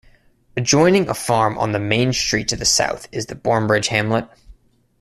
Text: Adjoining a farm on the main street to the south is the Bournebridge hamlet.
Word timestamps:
Adjoining 0.57 1.07
a 1.07 1.13
farm 1.13 1.59
on 1.59 1.73
the 1.73 1.79
main 1.79 2.11
street 2.11 2.47
to 2.47 2.55
the 2.55 2.65
south 2.65 3.07
is 3.11 3.27
the 3.27 3.35
Bournebridge 3.35 3.89
hamlet. 3.89 4.27